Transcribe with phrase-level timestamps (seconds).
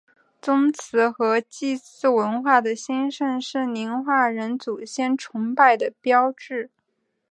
[0.41, 6.71] 宗祠和祭祀文化的兴盛是宁化人祖先崇拜的标志。